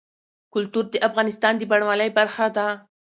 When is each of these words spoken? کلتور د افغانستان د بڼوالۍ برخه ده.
کلتور 0.53 0.85
د 0.91 0.95
افغانستان 1.07 1.53
د 1.57 1.61
بڼوالۍ 1.71 2.09
برخه 2.17 2.45
ده. 2.57 2.67